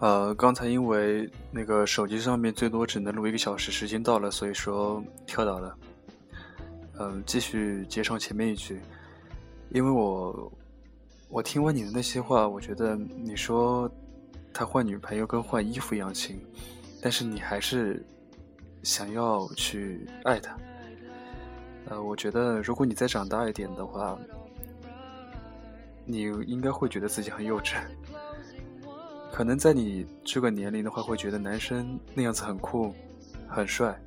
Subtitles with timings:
[0.00, 5.76] 呃，刚才因为那个手机上面最多只能录一个小时，时间到了，所以说跳到了。
[7.00, 8.80] 嗯，继续接上前面一句，
[9.70, 10.52] 因为我
[11.28, 13.90] 我听完你的那些话，我觉得你说
[14.52, 16.38] 他换女朋友跟换衣服一样轻，
[17.02, 18.04] 但是你还是
[18.84, 20.56] 想要去爱他。
[21.86, 24.16] 呃，我觉得如果你再长大一点的话，
[26.04, 27.74] 你应该会觉得自己很幼稚。
[29.32, 32.92] 可能在你这个年龄的话，会觉得男生那样子很酷、
[33.48, 33.98] 很帅，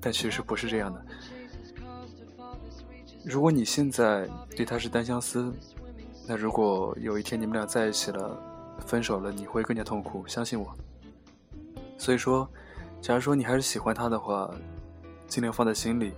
[0.00, 1.04] 但其实不是这样的。
[3.24, 5.52] 如果你现在对他是单相思，
[6.26, 8.36] 那如果有一天你们俩在一起了，
[8.86, 10.74] 分手了，你会更加痛苦，相信我。
[11.98, 12.48] 所以说，
[13.00, 14.50] 假如说你还是喜欢他的话，
[15.26, 16.12] 尽量放在心里。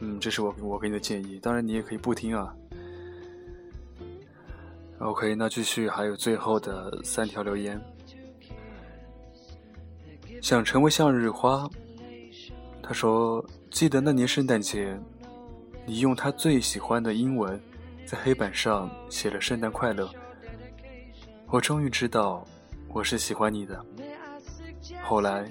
[0.00, 2.54] 嗯，这是我我给你的建议，当然你也可以不听啊。
[5.04, 7.78] OK，那继续，还有最后的三条留言。
[10.40, 11.68] 想成为向日花，
[12.82, 14.98] 他说：“记得那年圣诞节，
[15.84, 17.60] 你用他最喜欢的英文
[18.06, 20.10] 在黑板上写了‘圣诞快乐’。
[21.48, 22.42] 我终于知道
[22.88, 23.84] 我是喜欢你的。
[25.02, 25.46] 后来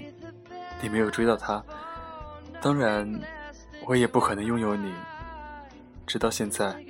[0.81, 1.63] 你没有追到他，
[2.59, 3.07] 当然
[3.85, 4.91] 我也不可能拥有你。
[6.07, 6.83] 直到现在，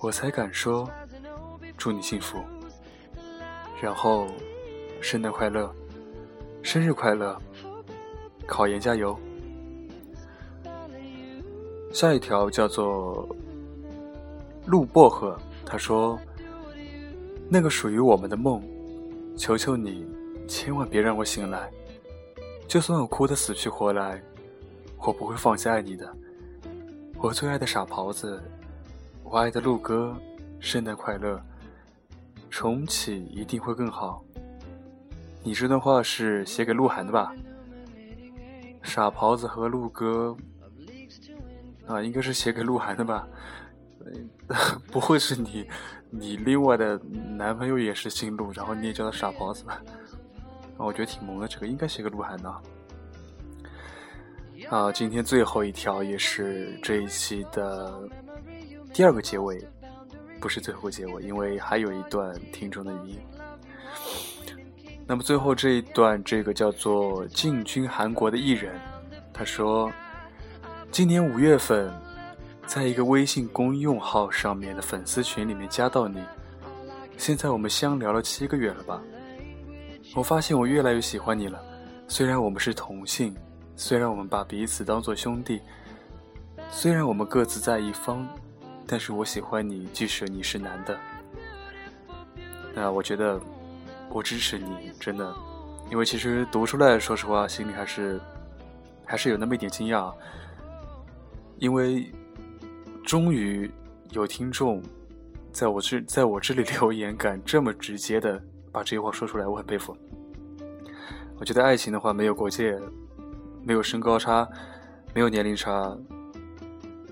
[0.00, 0.90] 我才敢说。”
[1.78, 2.42] 祝你幸福，
[3.80, 4.26] 然后，
[5.00, 5.72] 圣诞快乐，
[6.60, 7.40] 生日快乐，
[8.48, 9.16] 考研加油。
[11.92, 13.28] 下一条叫做
[14.66, 16.18] 陆薄荷，他说
[17.48, 18.60] ：“那个属于我们的梦，
[19.36, 20.04] 求求你，
[20.48, 21.70] 千万别让我醒来。
[22.66, 24.20] 就算我哭得死去活来，
[24.98, 26.12] 我不会放弃爱你的。
[27.18, 28.42] 我最爱的傻狍子，
[29.22, 30.16] 我爱的陆哥，
[30.58, 31.40] 圣诞快乐。”
[32.50, 34.24] 重启一定会更好。
[35.42, 37.34] 你这段话是写给鹿晗的吧？
[38.82, 40.36] 傻狍子和鹿哥
[41.86, 43.28] 啊，应该是写给鹿晗的吧？
[44.90, 45.68] 不会是你，
[46.10, 46.98] 你另外的
[47.36, 49.82] 男朋友也是姓鹿，然后你也叫他傻狍子吧？
[50.78, 52.50] 啊，我觉得挺萌的，这个应该写给鹿晗的。
[54.70, 58.08] 啊，今天最后一条也是这一期的
[58.92, 59.62] 第二个结尾。
[60.40, 63.18] 不是最后结尾，因为还有一段听众的语音。
[65.06, 68.78] 那么最后这一段，这个叫做进军韩国的艺人，
[69.32, 69.90] 他说
[70.92, 71.90] ：“今年五月份，
[72.66, 76.22] 在一个微信公用号上面的粉丝群里面加到你，
[77.16, 79.00] 现在我们相聊了七个月了吧？
[80.14, 81.58] 我发现我越来越喜欢你了。
[82.06, 83.34] 虽然我们是同性，
[83.76, 85.60] 虽然我们把彼此当做兄弟，
[86.70, 88.28] 虽然我们各自在一方。”
[88.90, 90.98] 但是我喜欢你，即使你是男的。
[92.74, 93.38] 那我觉得，
[94.08, 95.36] 我支持你，真的，
[95.90, 98.18] 因为其实读出来，说实话，心里还是
[99.04, 100.10] 还是有那么一点惊讶，
[101.58, 102.10] 因为
[103.04, 103.70] 终于
[104.12, 104.82] 有听众
[105.52, 109.94] 在我这在我这里留言，敢这么直接的把这些话说出来，我很佩服。
[111.38, 112.80] 我觉得爱情的话，没有国界，
[113.62, 114.48] 没有身高差，
[115.14, 115.94] 没有年龄差，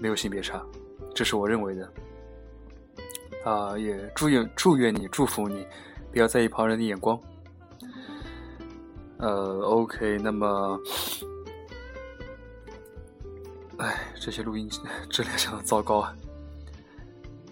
[0.01, 0.65] 没有性别差。
[1.17, 1.93] 这是我认为的，
[3.43, 5.67] 啊，也祝愿祝愿你，祝福你，
[6.13, 7.19] 不要在意旁人的眼光。
[9.17, 10.79] 呃，OK，那么，
[13.79, 14.69] 哎，这些录音
[15.09, 16.15] 质量相当糟糕啊。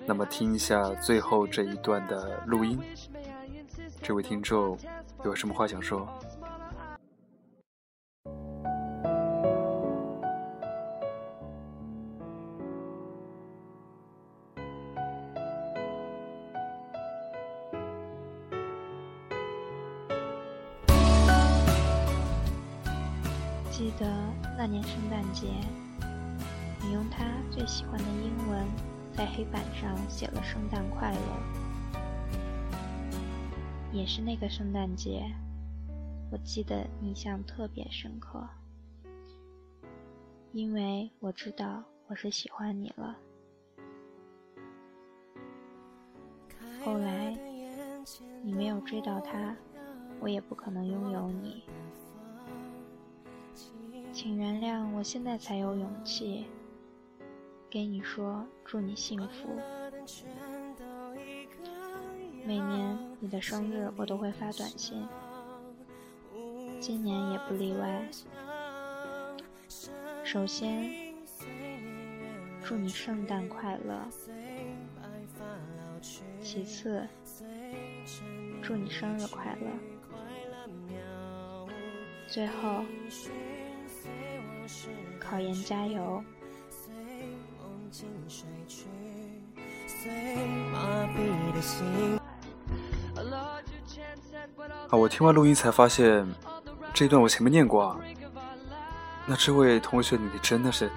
[0.05, 2.79] 那么，听一下最后这一段的录音，
[4.03, 4.79] 这位听众
[5.25, 6.07] 有什么话想说？
[23.85, 24.07] 记得
[24.57, 25.47] 那年圣诞节，
[26.81, 28.67] 你用他最喜欢的英文
[29.15, 31.19] 在黑板上写了“圣诞快乐”。
[33.93, 35.31] 也是那个圣诞节，
[36.33, 38.49] 我记得印象特别深刻，
[40.53, 43.15] 因为我知道我是喜欢你了。
[46.83, 47.37] 后来
[48.43, 49.55] 你没有追到他，
[50.21, 51.63] 我也不可能拥有你。
[54.15, 56.47] 请原谅，我现在才有勇气
[57.69, 59.49] 给你说祝你幸福。
[62.47, 65.05] 每年你的生日我都会发短信，
[66.79, 68.09] 今年也不例外。
[70.23, 71.13] 首先，
[72.63, 73.99] 祝你圣诞快乐。
[76.41, 77.05] 其次，
[78.63, 79.67] 祝你生日快乐。
[82.29, 82.85] 最后，
[85.19, 86.23] 考研加油！
[94.91, 96.27] 啊，我听完录音才发现，
[96.93, 97.97] 这一段我前面念过啊。
[99.27, 100.91] 那这位同学，你真的是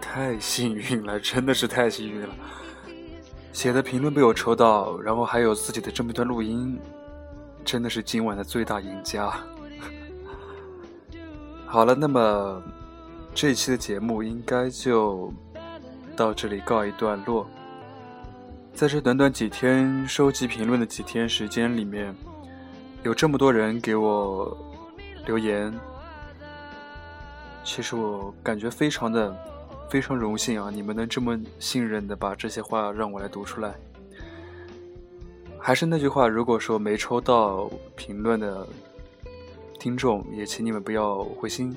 [0.00, 2.34] 太幸运了，真的是太幸运了。
[3.52, 6.78] 写的评论被我抽到，然后还有自己的这么一段录音，
[7.64, 9.32] 真的是今晚的最大赢家。
[11.74, 12.62] 好了，那么
[13.34, 15.34] 这一期的节目应该就
[16.16, 17.48] 到这里告一段落。
[18.72, 22.14] 在这短短几天收集评论的几天时间里面，
[23.02, 24.56] 有这么多人给我
[25.26, 25.74] 留言。
[27.64, 29.36] 其实我感觉非常的
[29.90, 30.70] 非常荣幸啊！
[30.72, 33.74] 你们能这么信任的把这些话让我来读出来。
[35.58, 38.64] 还是那句话，如果说没抽到评论的
[39.84, 41.76] 听众，也请你们不要灰心，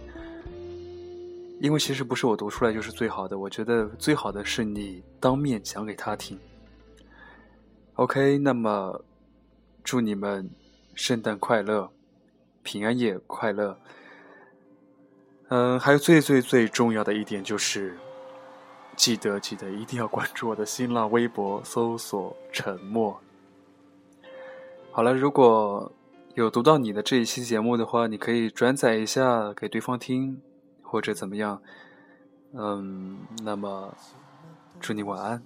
[1.59, 3.37] 因为其实不是我读出来就是最好的。
[3.37, 6.39] 我觉得最好的是你当面讲给他听。
[7.95, 9.03] OK，那么
[9.83, 10.49] 祝你们
[10.95, 11.91] 圣诞快乐，
[12.63, 13.77] 平安夜快乐。
[15.49, 17.97] 嗯，还有最最最重要的一点就是，
[18.95, 23.19] 记得记得一定要关注我的新浪微博，搜索“沉默”。
[24.91, 25.91] 好了，如果
[26.37, 30.39] 有读到你的这一期节目的话，你可以转载一下给对方听，
[30.83, 31.59] 或者怎么样。
[32.53, 33.97] 嗯，那么
[34.79, 35.41] 祝你晚安。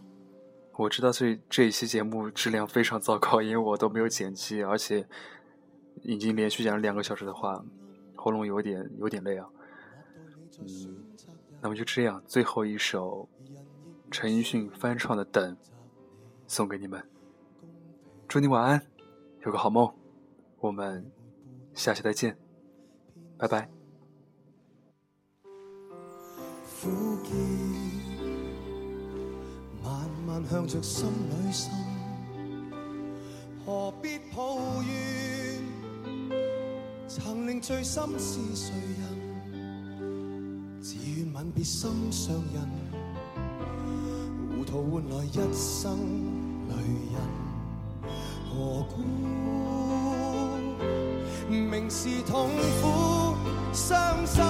[0.76, 5.08] 我知道这这一期节目质量非常糟糕，因为我都没有剪辑，而且
[6.02, 7.64] 已经连续讲了两个小时的话，
[8.18, 9.48] 喉咙有点有点累啊。
[10.60, 11.06] 嗯，
[11.62, 13.30] 那么就这样，最后一首
[14.12, 15.56] 陈奕迅翻唱的《等》
[16.48, 17.02] 送给你们，
[18.28, 18.82] 祝你晚安，
[19.46, 19.90] 有个好梦，
[20.62, 21.04] 我们
[21.74, 22.38] 下期再见，
[23.36, 23.68] 拜拜。
[26.84, 26.90] 苦
[29.84, 31.72] 慢慢向着心里渗，
[33.66, 35.64] 何必抱怨？
[37.08, 40.80] 曾令醉心是谁人？
[40.80, 42.70] 只愿吻别心上人，
[44.56, 45.98] 糊涂换来一生
[46.70, 46.76] 泪
[47.14, 47.20] 人。
[48.54, 49.02] 何故
[51.50, 52.50] 明是痛
[52.82, 53.36] 苦
[53.74, 54.44] 伤心，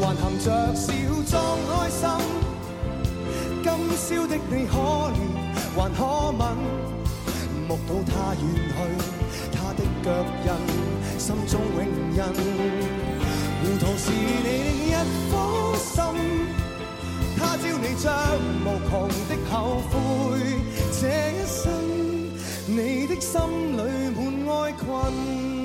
[0.00, 0.92] 还含着笑
[1.26, 1.32] 装
[1.66, 2.08] 开心。
[3.62, 4.74] 今宵的你可
[5.12, 5.16] 怜
[5.76, 5.98] 还可
[6.38, 6.40] 吻，
[7.68, 8.76] 目睹他远去，
[9.52, 10.06] 他的脚
[10.44, 10.48] 印，
[11.18, 11.78] 心中永
[12.14, 12.18] 印。
[13.62, 14.14] 糊涂是你
[14.44, 14.48] 另
[14.88, 14.90] 一
[15.30, 15.32] 颗
[15.76, 15.94] 心，
[17.38, 18.04] 他朝你将
[18.64, 18.90] 无穷
[19.28, 19.54] 的后
[19.90, 19.92] 悔。
[20.92, 21.60] 这一生，
[22.66, 23.32] 你的心
[23.76, 23.78] 里
[24.14, 24.18] 满
[24.50, 25.59] 爱困。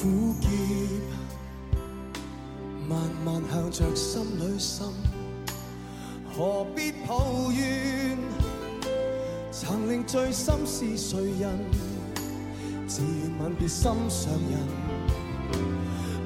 [0.00, 0.48] 苦涩
[2.88, 4.86] 慢慢向着心里渗，
[6.34, 8.16] 何必抱怨？
[9.52, 11.50] 曾令醉心是谁人？
[12.88, 14.58] 自愿吻别心上人，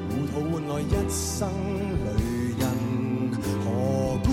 [0.09, 1.51] 糊涂换来一生
[2.05, 2.09] 泪
[2.61, 2.65] 印。
[3.65, 3.67] 何
[4.23, 4.29] 故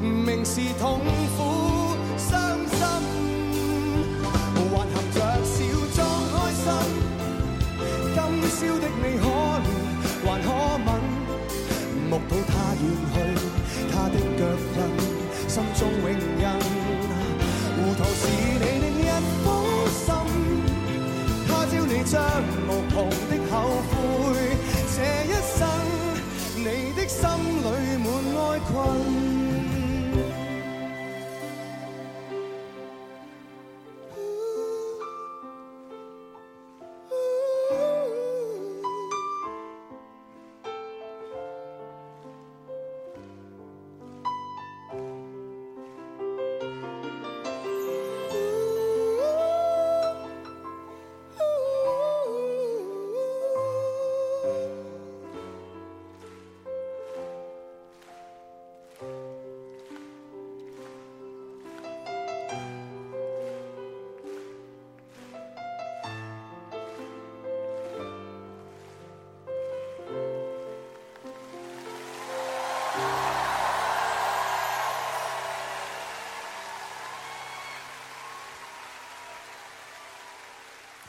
[0.00, 1.00] 明是痛
[1.36, 1.42] 苦
[15.56, 16.44] 心中永印。
[17.76, 19.08] 糊涂是你的一
[19.42, 19.44] 颗
[19.88, 20.04] 心，
[21.48, 22.14] 他朝你将
[22.68, 22.94] 无穷
[23.30, 23.54] 的后
[23.88, 23.94] 悔。
[24.94, 25.58] 这一生，
[26.56, 27.24] 你的心
[27.62, 29.35] 里满哀困。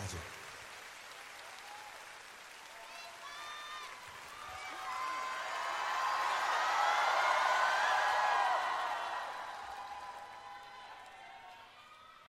[0.07, 0.46] радио.